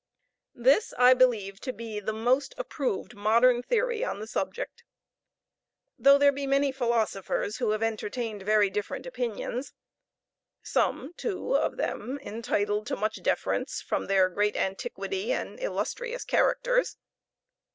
[0.55, 4.83] This I believe to be the most approved modern theory on the subject;
[5.95, 9.73] though there be many philosophers who have entertained very different opinions;
[10.63, 16.97] some, too, of them entitled to much deference from their great antiquity and illustrious characters.